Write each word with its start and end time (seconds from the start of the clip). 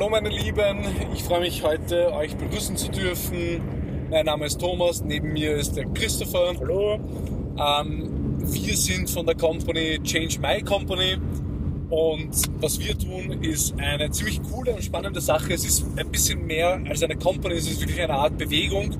Hallo 0.00 0.08
meine 0.08 0.30
Lieben, 0.30 0.78
ich 1.14 1.24
freue 1.24 1.40
mich 1.40 1.62
heute 1.62 2.10
euch 2.14 2.34
begrüßen 2.34 2.74
zu 2.74 2.90
dürfen. 2.90 3.60
Mein 4.08 4.24
Name 4.24 4.46
ist 4.46 4.58
Thomas, 4.58 5.04
neben 5.04 5.34
mir 5.34 5.52
ist 5.56 5.76
der 5.76 5.84
Christopher. 5.92 6.54
Hallo. 6.58 6.98
Ähm, 7.58 8.38
wir 8.40 8.76
sind 8.78 9.10
von 9.10 9.26
der 9.26 9.34
Company 9.34 10.00
Change 10.02 10.40
My 10.40 10.62
Company 10.62 11.18
und 11.90 12.30
was 12.62 12.80
wir 12.80 12.96
tun 12.96 13.42
ist 13.42 13.78
eine 13.78 14.10
ziemlich 14.10 14.42
coole 14.42 14.72
und 14.72 14.82
spannende 14.82 15.20
Sache. 15.20 15.52
Es 15.52 15.66
ist 15.66 15.84
ein 15.98 16.10
bisschen 16.10 16.46
mehr 16.46 16.80
als 16.88 17.02
eine 17.02 17.16
Company, 17.16 17.56
es 17.56 17.70
ist 17.70 17.82
wirklich 17.82 18.00
eine 18.00 18.14
Art 18.14 18.38
Bewegung, 18.38 18.96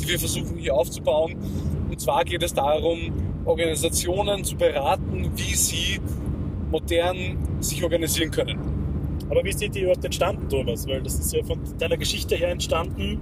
die 0.00 0.08
wir 0.08 0.18
versuchen 0.18 0.56
hier 0.56 0.74
aufzubauen. 0.74 1.36
Und 1.88 2.00
zwar 2.00 2.24
geht 2.24 2.42
es 2.42 2.54
darum, 2.54 3.12
Organisationen 3.44 4.42
zu 4.42 4.56
beraten, 4.56 5.30
wie 5.36 5.54
sie 5.54 6.00
modern 6.72 7.38
sich 7.60 7.84
organisieren 7.84 8.32
können. 8.32 8.69
Aber 9.30 9.44
wie 9.44 9.52
sind 9.52 9.74
die 9.74 9.82
überhaupt 9.82 10.04
entstanden, 10.04 10.48
Thomas? 10.48 10.86
Weil 10.88 11.02
das 11.02 11.14
ist 11.14 11.32
ja 11.32 11.42
von 11.44 11.60
deiner 11.78 11.96
Geschichte 11.96 12.34
her 12.34 12.50
entstanden. 12.50 13.18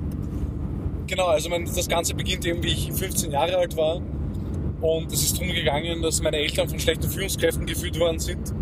Genau, 1.06 1.26
also 1.26 1.48
mein, 1.50 1.66
das 1.66 1.88
Ganze 1.88 2.14
beginnt 2.14 2.46
eben, 2.46 2.62
wie 2.62 2.68
ich 2.68 2.92
15 2.92 3.30
Jahre 3.30 3.58
alt 3.58 3.76
war. 3.76 4.00
Und 4.80 5.12
es 5.12 5.22
ist 5.22 5.36
darum 5.38 5.52
gegangen, 5.52 6.02
dass 6.02 6.22
meine 6.22 6.38
Eltern 6.38 6.68
von 6.68 6.78
schlechten 6.78 7.08
Führungskräften 7.08 7.66
geführt 7.66 7.98
worden 7.98 8.18
sind. 8.18 8.52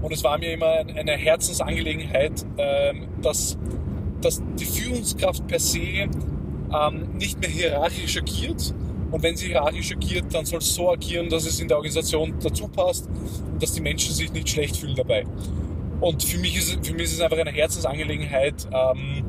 Und 0.00 0.12
es 0.12 0.24
war 0.24 0.38
mir 0.38 0.52
immer 0.54 0.78
eine 0.96 1.12
Herzensangelegenheit, 1.12 2.44
ähm, 2.58 3.06
dass, 3.20 3.56
dass 4.20 4.42
die 4.58 4.64
Führungskraft 4.64 5.46
per 5.46 5.60
se 5.60 5.78
ähm, 5.78 6.08
nicht 7.14 7.40
mehr 7.40 7.50
hierarchisch 7.50 8.16
agiert. 8.16 8.74
Und 9.12 9.22
wenn 9.22 9.36
sie 9.36 9.48
hierarchisch 9.48 9.92
agiert, 9.92 10.24
dann 10.32 10.46
soll 10.46 10.58
es 10.58 10.74
so 10.74 10.90
agieren, 10.90 11.28
dass 11.28 11.46
es 11.46 11.60
in 11.60 11.68
der 11.68 11.76
Organisation 11.76 12.34
dazu 12.42 12.66
passt 12.66 13.08
und 13.52 13.62
dass 13.62 13.72
die 13.72 13.82
Menschen 13.82 14.14
sich 14.14 14.32
nicht 14.32 14.48
schlecht 14.48 14.76
fühlen 14.76 14.96
dabei. 14.96 15.24
Und 16.02 16.24
für 16.24 16.36
mich 16.38 16.56
ist, 16.56 16.84
für 16.84 16.94
mich 16.94 17.04
ist 17.04 17.12
es 17.14 17.20
einfach 17.20 17.38
eine 17.38 17.52
Herzensangelegenheit, 17.52 18.66
ähm, 18.72 19.24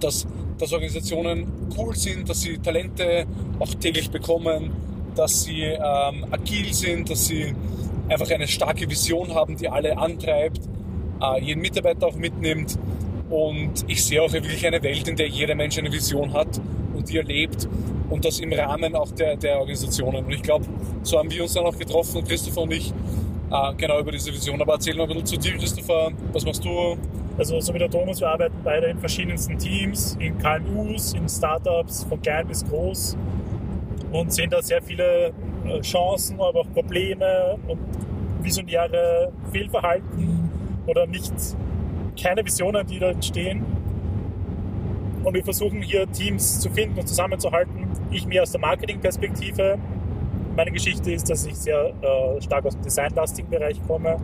dass, 0.00 0.26
dass 0.58 0.72
Organisationen 0.72 1.46
cool 1.78 1.94
sind, 1.94 2.28
dass 2.28 2.40
sie 2.40 2.58
Talente 2.58 3.26
auch 3.60 3.72
täglich 3.74 4.10
bekommen, 4.10 4.72
dass 5.14 5.44
sie 5.44 5.62
ähm, 5.62 6.26
agil 6.32 6.74
sind, 6.74 7.08
dass 7.08 7.28
sie 7.28 7.54
einfach 8.08 8.28
eine 8.30 8.48
starke 8.48 8.90
Vision 8.90 9.32
haben, 9.36 9.56
die 9.56 9.68
alle 9.68 9.96
antreibt, 9.96 10.62
äh, 11.22 11.40
jeden 11.40 11.60
Mitarbeiter 11.60 12.08
auch 12.08 12.16
mitnimmt. 12.16 12.76
Und 13.30 13.84
ich 13.86 14.04
sehe 14.04 14.20
auch 14.20 14.32
wirklich 14.32 14.66
eine 14.66 14.82
Welt, 14.82 15.06
in 15.06 15.14
der 15.14 15.28
jeder 15.28 15.54
Mensch 15.54 15.78
eine 15.78 15.92
Vision 15.92 16.32
hat 16.32 16.60
und 16.92 17.08
die 17.08 17.18
er 17.18 17.24
lebt 17.24 17.68
und 18.10 18.24
das 18.24 18.40
im 18.40 18.52
Rahmen 18.52 18.96
auch 18.96 19.12
der, 19.12 19.36
der 19.36 19.60
Organisationen. 19.60 20.24
Und 20.24 20.32
ich 20.32 20.42
glaube, 20.42 20.66
so 21.04 21.20
haben 21.20 21.30
wir 21.30 21.44
uns 21.44 21.54
dann 21.54 21.64
auch 21.64 21.78
getroffen, 21.78 22.24
Christopher 22.24 22.62
und 22.62 22.72
ich, 22.72 22.92
äh, 23.52 23.74
genau 23.76 24.00
über 24.00 24.12
diese 24.12 24.32
Vision. 24.32 24.60
Aber 24.60 24.74
erzähl 24.74 24.96
mal 24.96 25.02
ein 25.02 25.08
bisschen 25.08 25.26
zu 25.26 25.36
dir, 25.36 25.58
Christopher. 25.58 26.10
Was 26.32 26.44
machst 26.44 26.64
du? 26.64 26.96
Also 27.38 27.60
so 27.60 27.72
wie 27.72 27.78
der 27.78 27.90
Thomas, 27.90 28.20
wir 28.20 28.28
arbeiten 28.28 28.56
beide 28.62 28.88
in 28.88 28.98
verschiedensten 28.98 29.58
Teams, 29.58 30.16
in 30.20 30.36
KMUs, 30.38 31.14
in 31.14 31.28
Startups, 31.28 32.04
von 32.04 32.20
klein 32.20 32.46
bis 32.46 32.64
groß 32.64 33.16
und 34.12 34.32
sehen 34.32 34.50
da 34.50 34.60
sehr 34.60 34.82
viele 34.82 35.32
äh, 35.66 35.80
Chancen, 35.80 36.38
aber 36.40 36.60
auch 36.60 36.72
Probleme 36.74 37.56
und 37.66 37.78
visionäre 38.42 39.32
Fehlverhalten 39.50 40.50
oder 40.86 41.06
nicht 41.06 41.32
keine 42.20 42.44
Visionen, 42.44 42.86
die 42.86 42.98
da 42.98 43.10
entstehen. 43.10 43.64
Und 45.24 45.34
wir 45.34 45.44
versuchen 45.44 45.80
hier 45.82 46.10
Teams 46.10 46.60
zu 46.60 46.68
finden 46.68 46.98
und 46.98 47.06
zusammenzuhalten. 47.06 47.88
Ich 48.10 48.26
mehr 48.26 48.42
aus 48.42 48.50
der 48.50 48.60
Marketingperspektive, 48.60 49.78
meine 50.56 50.70
Geschichte 50.70 51.12
ist, 51.12 51.28
dass 51.30 51.46
ich 51.46 51.56
sehr 51.56 51.92
äh, 52.02 52.40
stark 52.40 52.66
aus 52.66 52.74
dem 52.74 52.82
designlastigen 52.82 53.48
Bereich 53.48 53.80
komme. 53.86 54.16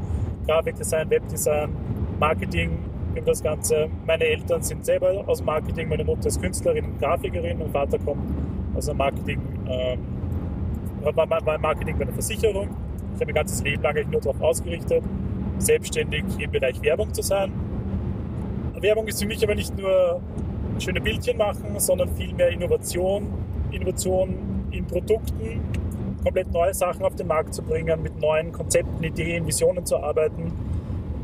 Grafikdesign, 0.47 1.11
Webdesign, 1.11 1.71
Marketing 2.19 2.79
über 3.15 3.27
das 3.27 3.43
Ganze. 3.43 3.89
Meine 4.07 4.25
Eltern 4.25 4.63
sind 4.63 4.85
selber 4.85 5.25
aus 5.27 5.43
Marketing. 5.43 5.89
Meine 5.89 6.05
Mutter 6.05 6.29
ist 6.29 6.41
Künstlerin 6.41 6.85
und 6.85 6.99
Grafikerin. 6.99 7.59
Mein 7.59 7.71
Vater 7.71 7.99
kommt 7.99 8.23
aus 8.75 8.87
dem 8.87 8.97
Marketing, 8.97 9.41
äh, 9.67 9.97
war, 11.03 11.29
war 11.29 11.59
Marketing 11.59 11.97
bei 11.97 12.05
einer 12.05 12.13
Versicherung. 12.13 12.69
Ich 13.15 13.21
habe 13.21 13.27
mein 13.27 13.35
ganzes 13.35 13.63
Leben 13.63 13.83
lang 13.83 13.97
nur 14.11 14.21
darauf 14.21 14.41
ausgerichtet, 14.41 15.03
selbstständig 15.59 16.25
im 16.39 16.51
Bereich 16.51 16.81
Werbung 16.83 17.13
zu 17.13 17.23
sein. 17.23 17.53
Werbung 18.81 19.09
ist 19.09 19.21
für 19.21 19.27
mich 19.27 19.43
aber 19.43 19.57
nicht 19.57 19.77
nur 19.77 20.21
schöne 20.79 21.01
Bildchen 21.01 21.37
machen, 21.37 21.79
sondern 21.79 22.09
vielmehr 22.17 22.51
Innovation, 22.51 23.27
Innovation 23.73 24.37
in 24.71 24.87
Produkten, 24.87 25.61
komplett 26.29 26.53
neue 26.53 26.75
Sachen 26.75 27.03
auf 27.07 27.17
den 27.17 27.27
Markt 27.27 27.55
zu 27.55 27.63
bringen, 27.63 28.03
mit 28.03 28.21
neuen 28.21 28.53
Konzepten, 28.53 29.03
Ideen, 29.03 29.47
Visionen 29.47 29.87
zu 29.87 29.97
arbeiten. 29.97 30.53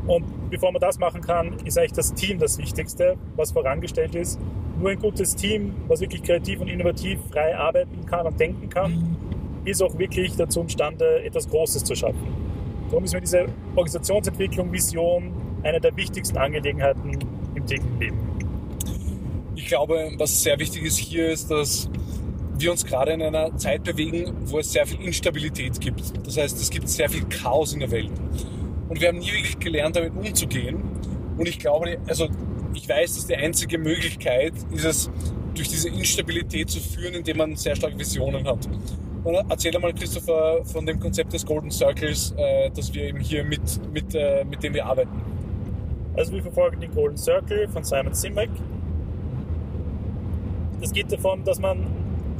Und 0.07 0.49
bevor 0.49 0.71
man 0.71 0.81
das 0.81 0.97
machen 0.97 1.21
kann, 1.21 1.59
ist 1.63 1.77
eigentlich 1.77 1.93
das 1.93 2.15
Team 2.15 2.39
das 2.39 2.57
Wichtigste, 2.57 3.15
was 3.35 3.51
vorangestellt 3.51 4.15
ist. 4.15 4.39
Nur 4.79 4.89
ein 4.89 4.99
gutes 4.99 5.35
Team, 5.35 5.75
was 5.87 6.01
wirklich 6.01 6.23
kreativ 6.23 6.59
und 6.59 6.69
innovativ 6.69 7.19
frei 7.31 7.55
arbeiten 7.55 8.03
kann 8.07 8.25
und 8.25 8.39
denken 8.39 8.67
kann, 8.67 9.15
ist 9.63 9.83
auch 9.83 9.95
wirklich 9.95 10.35
dazu 10.37 10.61
imstande, 10.61 11.23
etwas 11.23 11.47
Großes 11.47 11.83
zu 11.83 11.93
schaffen. 11.95 12.35
Darum 12.89 13.03
ist 13.03 13.13
mir 13.13 13.21
diese 13.21 13.45
Organisationsentwicklung, 13.75 14.71
Vision 14.71 15.33
eine 15.61 15.79
der 15.79 15.95
wichtigsten 15.95 16.37
Angelegenheiten 16.37 17.11
im 17.53 17.65
täglichen 17.65 17.99
Leben. 17.99 18.17
Ich 19.55 19.67
glaube, 19.67 20.09
was 20.17 20.41
sehr 20.41 20.57
wichtig 20.57 20.83
ist 20.83 20.97
hier, 20.97 21.29
ist, 21.29 21.51
dass 21.51 21.89
wir 22.59 22.71
uns 22.71 22.85
gerade 22.85 23.13
in 23.13 23.21
einer 23.21 23.55
Zeit 23.57 23.83
bewegen, 23.83 24.33
wo 24.45 24.59
es 24.59 24.71
sehr 24.71 24.85
viel 24.85 25.01
Instabilität 25.01 25.79
gibt. 25.79 26.25
Das 26.25 26.37
heißt, 26.37 26.59
es 26.59 26.69
gibt 26.69 26.89
sehr 26.89 27.09
viel 27.09 27.25
Chaos 27.25 27.73
in 27.73 27.79
der 27.79 27.91
Welt. 27.91 28.11
Und 28.89 29.01
wir 29.01 29.07
haben 29.07 29.17
nie 29.17 29.31
wirklich 29.31 29.59
gelernt, 29.59 29.95
damit 29.95 30.15
umzugehen. 30.15 30.81
Und 31.37 31.47
ich 31.47 31.59
glaube, 31.59 31.97
also 32.07 32.29
ich 32.73 32.87
weiß, 32.87 33.15
dass 33.15 33.27
die 33.27 33.35
einzige 33.35 33.77
Möglichkeit 33.77 34.53
ist 34.71 34.85
es, 34.85 35.09
durch 35.55 35.69
diese 35.69 35.89
Instabilität 35.89 36.69
zu 36.69 36.79
führen, 36.79 37.13
indem 37.13 37.37
man 37.37 37.55
sehr 37.55 37.75
starke 37.75 37.97
Visionen 37.97 38.45
hat. 38.45 38.67
Und 39.23 39.35
erzähl 39.49 39.75
einmal, 39.75 39.93
Christopher, 39.93 40.63
von 40.65 40.85
dem 40.85 40.99
Konzept 40.99 41.33
des 41.33 41.45
Golden 41.45 41.71
Circles, 41.71 42.35
äh, 42.37 42.69
das 42.69 42.93
wir 42.93 43.05
eben 43.05 43.19
hier 43.19 43.43
mit, 43.43 43.61
mit, 43.91 44.13
äh, 44.13 44.45
mit 44.45 44.61
dem 44.61 44.73
wir 44.73 44.85
arbeiten. 44.85 45.09
Also 46.15 46.33
wir 46.33 46.43
verfolgen 46.43 46.79
den 46.79 46.93
Golden 46.93 47.17
Circle 47.17 47.67
von 47.69 47.83
Simon 47.83 48.13
Simek. 48.13 48.49
Das 50.79 50.91
geht 50.91 51.11
davon, 51.11 51.43
dass 51.43 51.59
man 51.59 51.87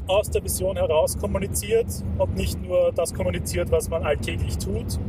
aus 0.08 0.30
der 0.30 0.44
Vision 0.44 0.78
heraus 0.78 1.18
kommuniziert 1.18 1.88
und 2.18 2.36
nicht 2.36 2.62
nur 2.62 2.92
das 2.94 3.14
kommuniziert, 3.14 3.72
was 3.72 3.90
man 3.90 4.04
alltäglich 4.04 4.58
tut. 4.58 5.00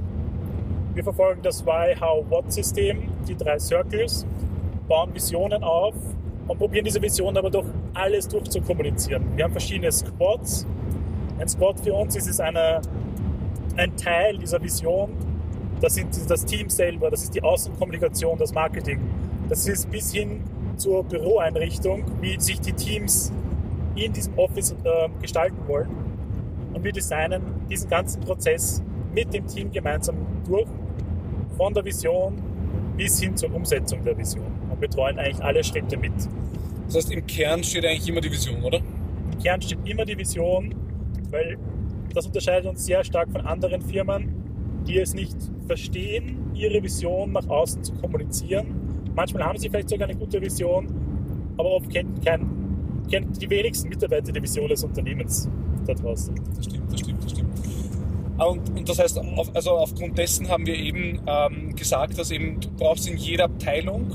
Wir 0.94 1.04
verfolgen 1.04 1.42
das 1.42 1.64
Why, 1.66 1.94
How, 2.00 2.24
What-System, 2.30 3.02
die 3.28 3.36
drei 3.36 3.58
Circles, 3.58 4.26
bauen 4.88 5.14
Visionen 5.14 5.62
auf 5.62 5.94
und 6.48 6.58
probieren 6.58 6.84
diese 6.84 7.02
Visionen 7.02 7.36
aber 7.36 7.50
durch 7.50 7.66
alles 7.92 8.28
durchzukommunizieren. 8.28 9.24
Wir 9.36 9.44
haben 9.44 9.52
verschiedene 9.52 9.92
Squads. 9.92 10.66
Ein 11.38 11.48
Squad 11.48 11.80
für 11.80 11.92
uns 11.92 12.16
ist 12.16 12.28
es 12.28 12.40
eine, 12.40 12.80
ein 13.76 13.94
Teil 13.96 14.38
dieser 14.38 14.62
Vision. 14.62 15.10
Das 15.80 15.94
sind 15.94 16.08
das 16.30 16.44
Team 16.46 16.70
selber, 16.70 17.10
das 17.10 17.24
ist 17.24 17.34
die 17.34 17.42
Außenkommunikation, 17.42 18.38
das 18.38 18.54
Marketing. 18.54 19.00
Das 19.50 19.68
ist 19.68 19.90
bis 19.90 20.12
hin 20.12 20.42
zur 20.76 21.04
Büroeinrichtung, 21.04 22.04
wie 22.20 22.40
sich 22.40 22.60
die 22.60 22.72
Teams 22.72 23.32
in 23.96 24.12
diesem 24.12 24.38
Office 24.38 24.72
äh, 24.84 25.08
gestalten 25.20 25.58
wollen. 25.66 25.88
Und 26.72 26.84
wir 26.84 26.92
designen 26.92 27.42
diesen 27.70 27.88
ganzen 27.88 28.20
Prozess 28.20 28.82
mit 29.14 29.32
dem 29.32 29.46
Team 29.46 29.72
gemeinsam 29.72 30.16
durch, 30.46 30.68
von 31.56 31.72
der 31.72 31.84
Vision 31.84 32.42
bis 32.96 33.20
hin 33.20 33.36
zur 33.36 33.54
Umsetzung 33.54 34.02
der 34.04 34.16
Vision 34.16 34.46
und 34.70 34.80
betreuen 34.80 35.18
eigentlich 35.18 35.42
alle 35.42 35.64
Schritte 35.64 35.96
mit. 35.96 36.12
Das 36.86 36.96
heißt, 36.96 37.12
im 37.12 37.26
Kern 37.26 37.64
steht 37.64 37.84
eigentlich 37.84 38.08
immer 38.08 38.20
die 38.20 38.30
Vision, 38.30 38.62
oder? 38.62 38.78
Im 38.78 39.38
Kern 39.42 39.60
steht 39.60 39.78
immer 39.84 40.04
die 40.04 40.16
Vision, 40.16 40.74
weil 41.30 41.58
das 42.14 42.26
unterscheidet 42.26 42.68
uns 42.68 42.84
sehr 42.84 43.02
stark 43.04 43.30
von 43.30 43.40
anderen 43.42 43.82
Firmen, 43.82 44.32
die 44.86 44.98
es 44.98 45.14
nicht 45.14 45.36
verstehen, 45.66 46.50
ihre 46.54 46.82
Vision 46.82 47.32
nach 47.32 47.46
außen 47.48 47.82
zu 47.82 47.92
kommunizieren. 47.94 48.66
Manchmal 49.14 49.44
haben 49.44 49.58
sie 49.58 49.68
vielleicht 49.68 49.88
sogar 49.88 50.08
eine 50.08 50.18
gute 50.18 50.40
Vision, 50.40 50.88
aber 51.58 51.70
oft 51.72 51.90
kennen 51.90 52.14
kein 52.24 52.55
kennen 53.10 53.32
die 53.32 53.48
wenigsten 53.48 53.88
Mitarbeiter 53.88 54.32
die 54.32 54.42
Vision 54.42 54.68
des 54.68 54.84
Unternehmens 54.84 55.48
da 55.86 55.94
draußen. 55.94 56.34
Das 56.56 56.64
stimmt, 56.64 56.92
das 56.92 57.00
stimmt, 57.00 57.24
das 57.24 57.30
stimmt. 57.32 57.50
Ah, 58.38 58.44
und, 58.44 58.68
und 58.70 58.88
das 58.88 58.98
heißt, 58.98 59.18
auf, 59.18 59.54
also 59.54 59.70
aufgrund 59.72 60.18
dessen 60.18 60.48
haben 60.48 60.66
wir 60.66 60.74
eben 60.76 61.20
ähm, 61.26 61.74
gesagt, 61.74 62.18
dass 62.18 62.30
eben 62.30 62.60
du 62.60 62.68
brauchst 62.76 63.08
in 63.08 63.16
jeder 63.16 63.44
Abteilung 63.44 64.10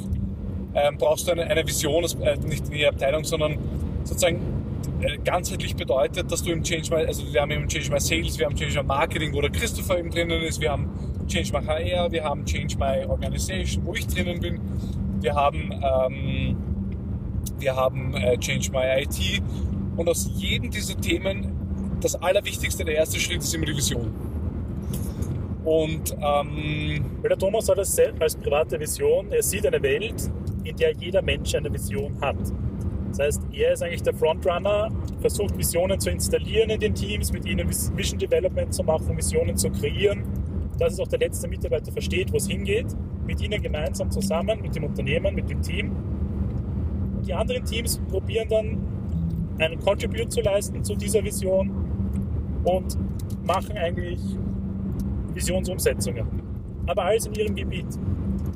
ähm, 0.74 0.98
brauchst 0.98 1.28
du 1.28 1.32
eine, 1.32 1.44
eine 1.44 1.66
Vision, 1.66 2.06
äh, 2.22 2.38
nicht 2.38 2.68
in 2.70 2.76
jeder 2.76 2.90
Abteilung, 2.90 3.24
sondern 3.24 3.58
sozusagen 4.04 4.40
äh, 5.02 5.18
ganzheitlich 5.24 5.76
bedeutet, 5.76 6.32
dass 6.32 6.44
du 6.44 6.52
im 6.52 6.64
Change 6.64 6.96
My, 6.96 7.06
also 7.06 7.24
wir 7.32 7.42
haben 7.42 7.52
eben 7.52 7.68
Change 7.68 7.92
My 7.92 8.00
Sales, 8.00 8.38
wir 8.40 8.46
haben 8.46 8.56
Change 8.56 8.80
My 8.82 8.84
Marketing, 8.84 9.34
wo 9.34 9.42
der 9.42 9.50
Christopher 9.50 10.00
eben 10.00 10.10
drinnen 10.10 10.42
ist, 10.44 10.62
wir 10.62 10.72
haben 10.72 10.90
Change 11.28 11.52
My 11.54 11.66
HR, 11.66 12.12
wir 12.12 12.24
haben 12.24 12.46
Change 12.46 12.78
My 12.78 13.06
Organization, 13.06 13.86
wo 13.86 13.94
ich 13.94 14.08
drinnen 14.08 14.40
bin, 14.40 14.60
wir 15.20 15.36
haben 15.36 15.72
ähm, 15.72 16.56
wir 17.60 17.76
haben 17.76 18.14
äh, 18.16 18.38
Change 18.38 18.72
My 18.72 19.02
IT 19.04 19.42
und 19.96 20.08
aus 20.10 20.30
jedem 20.36 20.72
dieser 20.72 21.00
Themen 21.00 21.52
das 22.02 22.16
Allerwichtigste, 22.16 22.84
der 22.84 22.96
erste 22.96 23.20
Schritt 23.20 23.40
ist 23.40 23.54
immer 23.54 23.66
die 23.66 23.78
Vision. 23.78 24.12
Und 25.64 26.16
ähm, 26.20 27.06
der 27.24 27.38
Thomas 27.38 27.70
hat 27.70 27.78
es 27.78 28.00
als 28.20 28.36
private 28.36 28.80
Vision, 28.80 29.32
er 29.32 29.44
sieht 29.44 29.66
eine 29.68 29.82
Welt, 29.82 30.32
in 30.64 30.76
der 30.76 30.94
jeder 30.94 31.22
Mensch 31.22 31.54
eine 31.54 31.72
Vision 31.72 32.20
hat. 32.20 32.38
Das 33.10 33.20
heißt, 33.20 33.42
er 33.52 33.74
ist 33.74 33.84
eigentlich 33.84 34.02
der 34.02 34.14
Frontrunner, 34.14 34.90
versucht 35.20 35.56
Visionen 35.58 36.00
zu 36.00 36.10
installieren 36.10 36.70
in 36.72 36.80
den 36.80 36.96
Teams, 36.96 37.32
mit 37.32 37.46
ihnen 37.46 37.68
Vis- 37.70 37.92
Vision 37.96 38.18
Development 38.18 38.74
zu 38.74 38.84
machen, 38.84 39.16
Visionen 39.16 39.56
zu 39.58 39.70
kreieren, 39.70 40.24
dass 40.80 40.94
es 40.94 41.00
auch 41.00 41.08
der 41.08 41.20
letzte 41.20 41.48
Mitarbeiter 41.48 41.92
versteht, 41.92 42.32
wo 42.32 42.38
es 42.38 42.48
hingeht, 42.48 42.88
mit 43.28 43.42
ihnen 43.42 43.62
gemeinsam 43.62 44.10
zusammen, 44.10 44.62
mit 44.62 44.76
dem 44.76 44.86
Unternehmen, 44.86 45.36
mit 45.36 45.50
dem 45.50 45.62
Team. 45.62 45.92
Die 47.26 47.34
anderen 47.34 47.64
Teams 47.64 48.00
probieren 48.10 48.48
dann 48.50 48.78
einen 49.60 49.80
Contribute 49.80 50.32
zu 50.32 50.42
leisten 50.42 50.84
zu 50.84 50.96
dieser 50.96 51.24
Vision 51.24 51.70
und 52.64 52.98
machen 53.44 53.78
eigentlich 53.78 54.20
Visionsumsetzungen. 55.34 56.26
Aber 56.88 57.04
alles 57.04 57.28
in 57.28 57.34
ihrem 57.34 57.56
Gebiet. 57.56 57.88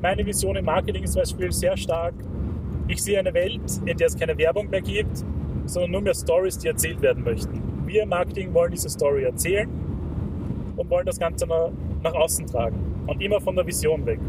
Meine 0.01 0.25
Vision 0.25 0.55
im 0.55 0.65
Marketing 0.65 1.03
ist 1.03 1.13
zum 1.13 1.21
Beispiel 1.21 1.51
sehr 1.51 1.77
stark, 1.77 2.13
ich 2.87 3.01
sehe 3.01 3.17
eine 3.19 3.33
Welt, 3.33 3.61
in 3.85 3.97
der 3.97 4.07
es 4.07 4.15
keine 4.15 4.37
Werbung 4.37 4.69
mehr 4.69 4.81
gibt, 4.81 5.23
sondern 5.65 5.91
nur 5.91 6.01
mehr 6.01 6.13
Stories, 6.13 6.57
die 6.57 6.67
erzählt 6.67 7.01
werden 7.01 7.23
möchten. 7.23 7.61
Wir 7.85 8.03
im 8.03 8.09
Marketing 8.09 8.53
wollen 8.53 8.71
diese 8.71 8.89
Story 8.89 9.23
erzählen 9.23 9.69
und 10.75 10.89
wollen 10.89 11.05
das 11.05 11.19
Ganze 11.19 11.47
nach 11.47 12.13
außen 12.13 12.45
tragen 12.47 12.77
und 13.07 13.21
immer 13.21 13.39
von 13.41 13.55
der 13.55 13.65
Vision 13.65 14.05
weg. 14.05 14.19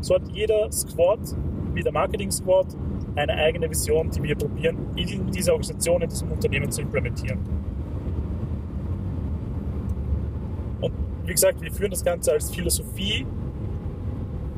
So 0.00 0.16
hat 0.16 0.22
jeder 0.32 0.70
Squad, 0.70 1.20
wie 1.74 1.82
der 1.82 1.92
Marketing 1.92 2.30
Squad, 2.30 2.66
eine 3.14 3.34
eigene 3.34 3.68
Vision, 3.68 4.10
die 4.10 4.22
wir 4.22 4.36
probieren, 4.36 4.76
in 4.96 5.30
dieser 5.30 5.52
Organisation, 5.52 6.02
in 6.02 6.08
diesem 6.08 6.32
Unternehmen 6.32 6.70
zu 6.70 6.82
implementieren. 6.82 7.38
Und 10.80 10.92
wie 11.24 11.32
gesagt, 11.32 11.60
wir 11.60 11.72
führen 11.72 11.90
das 11.90 12.04
Ganze 12.04 12.32
als 12.32 12.50
Philosophie 12.50 13.26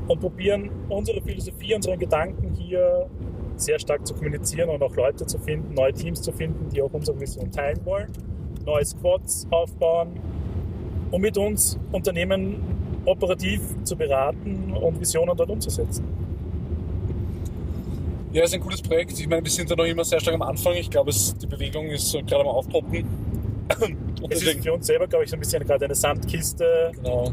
und 0.07 0.21
probieren 0.21 0.71
unsere 0.89 1.21
Philosophie, 1.21 1.75
unsere 1.75 1.97
Gedanken 1.97 2.53
hier 2.55 3.09
sehr 3.57 3.79
stark 3.79 4.07
zu 4.07 4.15
kommunizieren 4.15 4.69
und 4.69 4.83
auch 4.83 4.95
Leute 4.97 5.27
zu 5.27 5.39
finden, 5.39 5.75
neue 5.75 5.93
Teams 5.93 6.23
zu 6.23 6.33
finden, 6.33 6.69
die 6.71 6.83
auch 6.83 6.93
unsere 6.93 7.19
Vision 7.19 7.51
teilen 7.51 7.81
wollen, 7.85 8.09
neue 8.65 8.85
Squads 8.85 9.47
aufbauen, 9.51 10.21
um 11.11 11.21
mit 11.21 11.39
uns 11.39 11.79
Unternehmen 11.93 12.57
operativ 13.05 13.61
zu 13.85 13.97
beraten 13.97 14.73
und 14.73 15.01
Visionen 15.01 15.37
dort 15.37 15.51
umzusetzen. 15.51 16.05
Ja, 18.35 18.43
es 18.43 18.51
ist 18.51 18.55
ein 18.55 18.61
cooles 18.61 18.83
Projekt. 18.83 19.13
Ich 19.13 19.29
meine, 19.29 19.45
wir 19.45 19.51
sind 19.51 19.71
da 19.71 19.77
noch 19.77 19.85
immer 19.85 20.05
sehr 20.05 20.19
stark 20.19 20.35
am 20.35 20.43
Anfang. 20.43 20.75
Ich 20.75 20.91
glaube, 20.91 21.11
es, 21.11 21.37
die 21.39 21.47
Bewegung 21.47 21.87
ist 21.87 22.11
so 22.11 22.21
gerade 22.21 22.43
am 22.43 22.49
Aufpoppen. 22.49 23.05
Und 24.21 24.33
Es 24.33 24.43
ist 24.43 24.61
für 24.61 24.73
uns 24.73 24.89
selber, 24.89 25.07
glaube 25.07 25.25
ich, 25.25 25.31
so 25.31 25.37
ein 25.37 25.41
bisschen 25.41 25.65
gerade 25.65 25.85
eine 25.85 25.95
Sandkiste, 25.95 26.91
genau, 26.97 27.33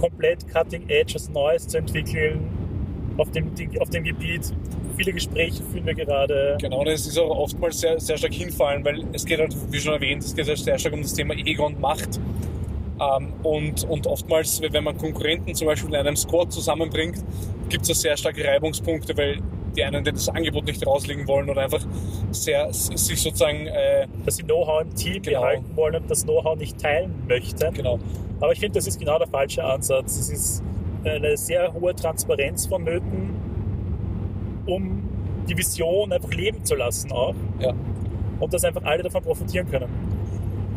komplett 0.00 0.46
cutting 0.52 0.88
edge, 0.88 1.14
was 1.14 1.28
Neues 1.30 1.68
zu 1.68 1.78
entwickeln 1.78 2.50
auf 3.16 3.30
dem, 3.30 3.52
auf 3.78 3.90
dem 3.90 4.02
Gebiet. 4.02 4.52
Viele 4.96 5.12
Gespräche 5.12 5.62
führen 5.62 5.86
wir 5.86 5.94
gerade. 5.94 6.56
Genau, 6.60 6.80
und 6.80 6.88
es 6.88 7.06
ist 7.06 7.16
auch 7.16 7.30
oftmals 7.30 7.80
sehr, 7.80 8.00
sehr 8.00 8.16
stark 8.16 8.32
hinfallen, 8.32 8.84
weil 8.84 9.04
es 9.12 9.24
geht 9.24 9.38
halt, 9.38 9.54
wie 9.70 9.78
schon 9.78 9.92
erwähnt, 9.92 10.24
es 10.24 10.34
geht 10.34 10.48
halt 10.48 10.58
sehr 10.58 10.78
stark 10.78 10.94
um 10.94 11.02
das 11.02 11.14
Thema 11.14 11.34
Ego 11.34 11.66
und 11.66 11.80
Macht. 11.80 12.18
Ähm, 13.00 13.32
und, 13.44 13.84
und 13.84 14.06
oftmals, 14.08 14.60
wenn 14.60 14.82
man 14.82 14.98
Konkurrenten 14.98 15.54
zum 15.54 15.68
Beispiel 15.68 15.90
in 15.90 15.96
einem 15.96 16.16
Squad 16.16 16.52
zusammenbringt, 16.52 17.24
gibt 17.68 17.88
es 17.88 18.00
sehr 18.00 18.16
starke 18.16 18.44
Reibungspunkte, 18.44 19.16
weil 19.16 19.38
die 19.76 19.84
einen 19.84 20.04
die 20.04 20.12
das 20.12 20.28
Angebot 20.28 20.64
nicht 20.66 20.86
rauslegen 20.86 21.26
wollen 21.28 21.48
oder 21.50 21.62
einfach 21.62 21.84
sehr 22.30 22.72
sich 22.72 23.20
sozusagen 23.20 23.66
äh, 23.66 24.06
dass 24.24 24.36
sie 24.36 24.42
Know-how 24.44 24.82
im 24.82 24.94
Team 24.94 25.22
Genau. 25.22 25.40
behalten 25.40 25.76
wollen 25.76 25.96
und 25.96 26.10
das 26.10 26.24
Know-how 26.24 26.56
nicht 26.56 26.78
teilen 26.80 27.14
möchten. 27.28 27.72
genau 27.74 27.98
Aber 28.40 28.52
ich 28.52 28.60
finde, 28.60 28.78
das 28.78 28.86
ist 28.86 28.98
genau 28.98 29.18
der 29.18 29.28
falsche 29.28 29.64
Ansatz. 29.64 30.18
Es 30.18 30.30
ist 30.30 30.62
eine 31.04 31.36
sehr 31.36 31.72
hohe 31.72 31.94
Transparenz 31.94 32.66
vonnöten, 32.66 33.36
um 34.66 35.02
die 35.48 35.56
Vision 35.56 36.12
einfach 36.12 36.30
leben 36.30 36.64
zu 36.64 36.74
lassen 36.74 37.12
auch 37.12 37.34
ja 37.60 37.72
und 38.40 38.52
dass 38.52 38.64
einfach 38.64 38.82
alle 38.84 39.02
davon 39.02 39.22
profitieren 39.22 39.70
können. 39.70 39.88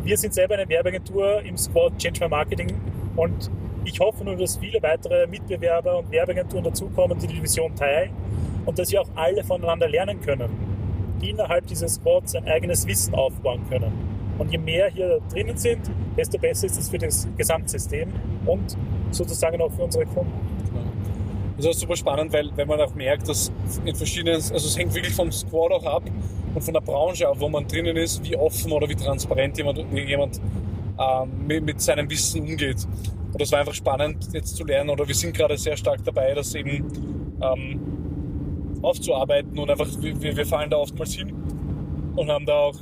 Wir 0.04 0.16
sind 0.16 0.32
selber 0.32 0.54
eine 0.54 0.68
Werbeagentur 0.68 1.42
im 1.42 1.56
Squad 1.56 1.98
Change 1.98 2.20
My 2.20 2.28
Marketing 2.28 2.72
und 3.16 3.50
ich 3.84 3.98
hoffe 4.00 4.24
nur, 4.24 4.36
dass 4.36 4.56
viele 4.56 4.82
weitere 4.82 5.26
Mitbewerber 5.26 5.98
und 5.98 6.10
Werbeagenturen 6.10 6.64
dazukommen, 6.64 7.18
die 7.18 7.26
die 7.26 7.42
Vision 7.42 7.74
teilen 7.74 8.10
und 8.68 8.78
dass 8.78 8.92
wir 8.92 9.00
auch 9.00 9.08
alle 9.14 9.42
voneinander 9.42 9.88
lernen 9.88 10.20
können, 10.20 10.50
die 11.22 11.30
innerhalb 11.30 11.66
dieses 11.66 11.94
Squads 11.94 12.34
ein 12.34 12.46
eigenes 12.46 12.86
Wissen 12.86 13.14
aufbauen 13.14 13.62
können. 13.70 13.90
Und 14.36 14.52
je 14.52 14.58
mehr 14.58 14.90
hier 14.90 15.20
drinnen 15.32 15.56
sind, 15.56 15.90
desto 16.18 16.36
besser 16.36 16.66
ist 16.66 16.78
es 16.78 16.90
für 16.90 16.98
das 16.98 17.26
Gesamtsystem 17.38 18.12
und 18.44 18.76
sozusagen 19.10 19.62
auch 19.62 19.72
für 19.72 19.84
unsere 19.84 20.04
Kunden. 20.04 20.32
Das 21.56 21.64
ist 21.64 21.70
auch 21.70 21.80
super 21.80 21.96
spannend, 21.96 22.30
weil 22.30 22.50
wenn 22.56 22.68
man 22.68 22.78
auch 22.82 22.94
merkt, 22.94 23.26
dass 23.26 23.50
in 23.86 23.96
verschiedenen, 23.96 24.34
also 24.34 24.54
es 24.54 24.76
hängt 24.76 24.94
wirklich 24.94 25.14
vom 25.14 25.32
Squad 25.32 25.72
auch 25.72 25.86
ab 25.86 26.02
und 26.54 26.62
von 26.62 26.74
der 26.74 26.82
Branche 26.82 27.26
ab, 27.26 27.36
wo 27.38 27.48
man 27.48 27.66
drinnen 27.66 27.96
ist, 27.96 28.22
wie 28.22 28.36
offen 28.36 28.70
oder 28.70 28.86
wie 28.86 28.96
transparent 28.96 29.56
jemand, 29.56 29.78
jemand 29.94 30.42
ähm, 30.98 31.46
mit, 31.46 31.64
mit 31.64 31.80
seinem 31.80 32.08
Wissen 32.10 32.42
umgeht. 32.42 32.86
Und 33.32 33.40
das 33.40 33.50
war 33.50 33.60
einfach 33.60 33.74
spannend 33.74 34.28
jetzt 34.34 34.56
zu 34.56 34.64
lernen 34.64 34.90
oder 34.90 35.08
wir 35.08 35.14
sind 35.14 35.34
gerade 35.34 35.56
sehr 35.56 35.78
stark 35.78 36.04
dabei, 36.04 36.34
das 36.34 36.54
eben 36.54 36.84
ähm, 37.40 37.97
aufzuarbeiten 38.82 39.58
und 39.58 39.70
einfach, 39.70 39.86
wir, 40.00 40.36
wir 40.36 40.46
fallen 40.46 40.70
da 40.70 40.76
oftmals 40.78 41.14
hin 41.14 41.32
und 42.16 42.30
haben 42.30 42.46
da 42.46 42.54
auch 42.54 42.74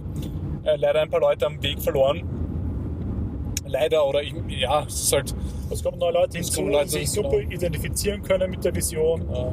äh, 0.65 0.77
leider 0.77 1.03
ein 1.03 1.11
paar 1.11 1.21
Leute 1.21 1.47
am 1.47 1.63
Weg 1.63 1.81
verloren. 1.81 2.23
Leider 3.69 4.07
oder 4.07 4.23
ich, 4.23 4.33
ja, 4.49 4.85
es 4.87 5.03
ist 5.03 5.13
halt, 5.13 5.35
Es 5.71 5.83
kommen 5.83 5.99
neue 5.99 6.13
Leute 6.13 6.39
hinzu, 6.39 6.63
die 6.63 6.71
Leute, 6.71 6.89
sich 6.91 7.13
genau. 7.13 7.31
super 7.31 7.43
identifizieren 7.43 8.23
können 8.23 8.51
mit 8.51 8.65
der 8.65 8.75
Vision. 8.75 9.23
äh, 9.23 9.53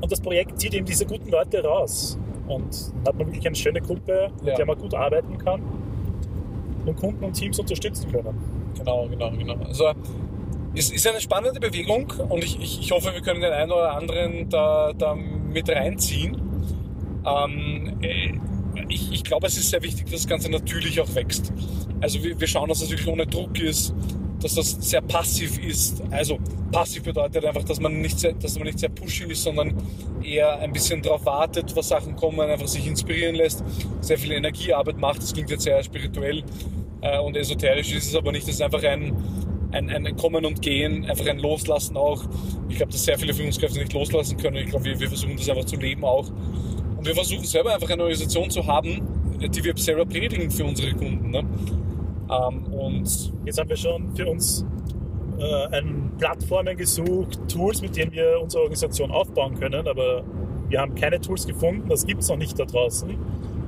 Und 0.00 0.10
das 0.10 0.20
Projekt 0.20 0.58
zieht 0.60 0.72
eben 0.74 0.86
diese 0.86 1.04
guten 1.04 1.28
Leute 1.30 1.62
raus. 1.62 2.18
Und 2.48 2.92
dann 3.04 3.06
hat 3.06 3.14
man 3.18 3.26
wirklich 3.26 3.46
eine 3.46 3.54
schöne 3.56 3.80
Gruppe, 3.80 4.30
mit 4.40 4.48
Ja. 4.48 4.56
der 4.56 4.66
man 4.66 4.78
gut 4.78 4.94
arbeiten 4.94 5.36
kann 5.38 5.62
und 6.86 6.96
Kunden 6.96 7.22
und 7.22 7.34
Teams 7.34 7.58
unterstützen 7.58 8.10
können. 8.10 8.34
Genau, 8.78 9.06
genau, 9.08 9.30
genau. 9.30 9.54
Also 9.66 9.90
es 10.74 10.90
ist 10.90 11.06
eine 11.06 11.20
spannende 11.20 11.60
Bewegung 11.60 12.10
und 12.30 12.42
ich, 12.42 12.58
ich, 12.60 12.80
ich 12.80 12.90
hoffe, 12.92 13.12
wir 13.12 13.20
können 13.20 13.40
den 13.42 13.52
einen 13.52 13.70
oder 13.70 13.92
anderen 13.94 14.48
da, 14.48 14.92
da 14.96 15.14
mit 15.50 15.68
reinziehen. 15.68 16.40
Ähm, 17.26 17.98
äh, 18.00 18.32
ich, 18.88 19.12
ich 19.12 19.24
glaube, 19.24 19.46
es 19.46 19.56
ist 19.56 19.70
sehr 19.70 19.82
wichtig, 19.82 20.04
dass 20.04 20.22
das 20.22 20.26
Ganze 20.26 20.50
natürlich 20.50 21.00
auch 21.00 21.14
wächst. 21.14 21.52
Also 22.00 22.22
wir, 22.22 22.38
wir 22.38 22.46
schauen, 22.46 22.68
dass 22.68 22.82
es 22.82 22.90
wirklich 22.90 23.08
ohne 23.08 23.26
Druck 23.26 23.58
ist, 23.60 23.94
dass 24.40 24.54
das 24.54 24.70
sehr 24.80 25.02
passiv 25.02 25.58
ist. 25.58 26.02
Also 26.10 26.38
passiv 26.72 27.02
bedeutet 27.02 27.44
einfach, 27.44 27.64
dass 27.64 27.80
man 27.80 28.00
nicht 28.00 28.18
sehr, 28.18 28.32
dass 28.32 28.56
man 28.56 28.64
nicht 28.64 28.78
sehr 28.78 28.88
pushy 28.88 29.24
ist, 29.24 29.42
sondern 29.42 29.74
eher 30.22 30.58
ein 30.60 30.72
bisschen 30.72 31.02
darauf 31.02 31.24
wartet, 31.26 31.74
was 31.76 31.88
Sachen 31.88 32.16
kommen, 32.16 32.40
einfach 32.40 32.68
sich 32.68 32.86
inspirieren 32.86 33.34
lässt, 33.34 33.64
sehr 34.00 34.18
viel 34.18 34.32
Energiearbeit 34.32 34.98
macht. 34.98 35.22
Das 35.22 35.32
klingt 35.32 35.50
jetzt 35.50 35.64
sehr 35.64 35.82
spirituell 35.82 36.42
äh, 37.02 37.18
und 37.18 37.36
esoterisch 37.36 37.92
ist 37.94 38.08
es 38.08 38.14
aber 38.14 38.32
nicht. 38.32 38.46
Das 38.46 38.54
ist 38.54 38.62
einfach 38.62 38.82
ein, 38.82 39.14
ein, 39.72 39.88
ein 39.90 40.16
Kommen 40.16 40.44
und 40.44 40.62
Gehen, 40.62 41.04
einfach 41.06 41.26
ein 41.26 41.38
Loslassen 41.38 41.96
auch. 41.96 42.24
Ich 42.68 42.76
glaube, 42.76 42.92
dass 42.92 43.04
sehr 43.04 43.18
viele 43.18 43.34
Führungskräfte 43.34 43.78
nicht 43.78 43.92
loslassen 43.92 44.36
können. 44.36 44.56
Ich 44.56 44.70
glaube, 44.70 44.84
wir, 44.84 44.98
wir 44.98 45.08
versuchen 45.08 45.36
das 45.36 45.48
einfach 45.48 45.64
zu 45.64 45.76
leben 45.76 46.04
auch. 46.04 46.28
Und 46.96 47.06
wir 47.06 47.14
versuchen 47.14 47.44
selber 47.44 47.74
einfach 47.74 47.88
eine 47.90 48.02
Organisation 48.02 48.50
zu 48.50 48.66
haben, 48.66 49.00
die 49.40 49.64
wir 49.64 49.76
selber 49.76 50.04
predigen 50.04 50.50
für 50.50 50.64
unsere 50.64 50.92
Kunden. 50.92 51.30
Ne? 51.30 51.44
Ähm, 52.30 52.64
und 52.72 53.32
Jetzt 53.50 53.58
haben 53.58 53.68
wir 53.68 53.76
schon 53.76 54.14
für 54.14 54.26
uns 54.28 54.64
äh, 55.38 55.82
Plattformen 56.18 56.76
gesucht, 56.76 57.40
Tools, 57.48 57.82
mit 57.82 57.96
denen 57.96 58.12
wir 58.12 58.38
unsere 58.40 58.62
Organisation 58.62 59.10
aufbauen 59.10 59.58
können, 59.58 59.88
aber 59.88 60.22
wir 60.68 60.80
haben 60.80 60.94
keine 60.94 61.20
Tools 61.20 61.46
gefunden, 61.46 61.88
das 61.88 62.06
gibt 62.06 62.22
es 62.22 62.28
noch 62.28 62.36
nicht 62.36 62.58
da 62.58 62.64
draußen, 62.64 63.16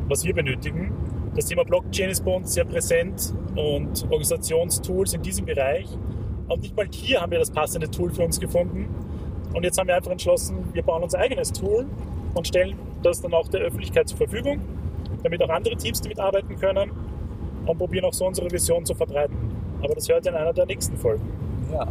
was 0.08 0.24
wir 0.24 0.34
benötigen. 0.34 0.92
Das 1.34 1.46
Thema 1.46 1.64
Blockchain 1.64 2.10
ist 2.10 2.24
bei 2.24 2.34
uns 2.34 2.52
sehr 2.52 2.64
präsent 2.64 3.32
und 3.56 4.04
Organisationstools 4.04 5.14
in 5.14 5.22
diesem 5.22 5.46
Bereich. 5.46 5.86
Und 6.48 6.60
nicht 6.60 6.76
mal 6.76 6.86
hier 6.92 7.20
haben 7.20 7.32
wir 7.32 7.38
das 7.38 7.50
passende 7.50 7.90
Tool 7.90 8.12
für 8.12 8.22
uns 8.22 8.38
gefunden. 8.38 8.88
Und 9.54 9.64
jetzt 9.64 9.78
haben 9.78 9.86
wir 9.86 9.96
einfach 9.96 10.10
entschlossen, 10.10 10.68
wir 10.72 10.82
bauen 10.82 11.02
unser 11.02 11.18
eigenes 11.18 11.52
Tool 11.52 11.86
und 12.34 12.46
stellen 12.46 12.76
das 13.02 13.20
dann 13.20 13.32
auch 13.32 13.48
der 13.48 13.62
Öffentlichkeit 13.62 14.08
zur 14.08 14.18
Verfügung, 14.18 14.60
damit 15.22 15.42
auch 15.42 15.48
andere 15.48 15.76
Teams 15.76 16.00
damit 16.00 16.18
arbeiten 16.18 16.58
können 16.58 16.90
und 17.66 17.78
probieren 17.78 18.04
auch 18.04 18.14
so 18.14 18.26
unsere 18.26 18.50
Vision 18.50 18.84
zu 18.84 18.94
verbreiten. 18.94 19.36
Aber 19.82 19.94
das 19.94 20.08
hört 20.08 20.26
ihr 20.26 20.32
in 20.32 20.38
einer 20.38 20.52
der 20.52 20.66
nächsten 20.66 20.96
Folgen. 20.96 21.24
ja, 21.72 21.86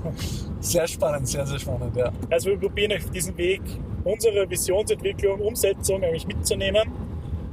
sehr 0.60 0.86
spannend, 0.88 1.28
sehr, 1.28 1.46
sehr 1.46 1.58
spannend, 1.58 1.96
ja. 1.96 2.10
Also 2.30 2.50
wir 2.50 2.58
probieren 2.58 2.92
auf 2.92 3.10
diesen 3.10 3.36
Weg 3.36 3.62
unsere 4.04 4.48
Visionsentwicklung, 4.48 5.40
Umsetzung 5.40 6.02
eigentlich 6.02 6.26
mitzunehmen. 6.26 6.82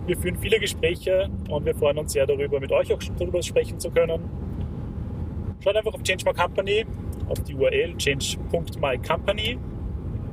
Wir 0.10 0.18
führen 0.18 0.38
viele 0.38 0.60
Gespräche 0.60 1.30
und 1.50 1.66
wir 1.66 1.76
freuen 1.76 2.00
uns 2.00 2.14
sehr 2.14 2.26
darüber, 2.26 2.60
mit 2.60 2.72
euch 2.72 2.92
auch 2.92 2.98
darüber 3.20 3.44
sprechen 3.44 3.80
zu 3.80 3.92
können. 3.92 4.28
Schaut 5.64 5.76
einfach 5.76 5.94
auf 5.94 6.02
Change 6.02 6.26
My 6.26 6.34
Company, 6.34 6.84
auf 7.28 7.40
die 7.44 7.54
URL 7.54 7.96
change.mycompany. 7.96 9.60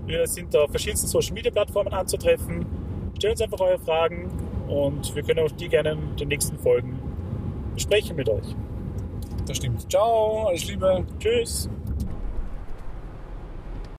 Wir 0.06 0.26
sind 0.26 0.56
auf 0.56 0.70
verschiedensten 0.70 1.08
Social 1.08 1.34
Media 1.34 1.50
Plattformen 1.50 1.92
anzutreffen. 1.92 2.64
Stellt 3.18 3.32
uns 3.32 3.42
einfach 3.42 3.60
eure 3.60 3.78
Fragen 3.78 4.30
und 4.66 5.14
wir 5.14 5.22
können 5.22 5.40
auch 5.40 5.52
die 5.52 5.68
gerne 5.68 5.90
in 5.90 6.16
den 6.16 6.28
nächsten 6.28 6.56
Folgen 6.56 6.98
besprechen 7.74 8.16
mit 8.16 8.30
euch. 8.30 8.56
Das 9.46 9.58
stimmt. 9.58 9.90
Ciao, 9.90 10.46
alles 10.46 10.66
Liebe. 10.68 11.04
Tschüss. 11.18 11.68